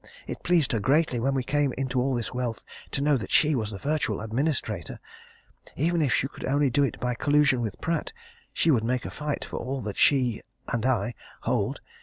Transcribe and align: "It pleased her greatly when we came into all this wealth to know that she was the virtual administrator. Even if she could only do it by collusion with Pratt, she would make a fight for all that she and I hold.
"It 0.25 0.41
pleased 0.41 0.71
her 0.71 0.79
greatly 0.79 1.19
when 1.19 1.35
we 1.35 1.43
came 1.43 1.73
into 1.77 2.01
all 2.01 2.15
this 2.15 2.33
wealth 2.33 2.63
to 2.93 3.01
know 3.01 3.17
that 3.17 3.29
she 3.29 3.53
was 3.53 3.69
the 3.69 3.77
virtual 3.77 4.19
administrator. 4.19 4.99
Even 5.75 6.01
if 6.01 6.11
she 6.11 6.27
could 6.27 6.43
only 6.43 6.71
do 6.71 6.81
it 6.83 6.99
by 6.99 7.13
collusion 7.13 7.61
with 7.61 7.79
Pratt, 7.81 8.11
she 8.51 8.71
would 8.71 8.83
make 8.83 9.05
a 9.05 9.11
fight 9.11 9.45
for 9.45 9.57
all 9.57 9.79
that 9.83 9.97
she 9.97 10.41
and 10.67 10.87
I 10.87 11.13
hold. 11.41 11.81